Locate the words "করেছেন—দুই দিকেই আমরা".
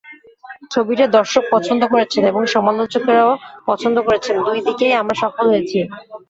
4.07-5.15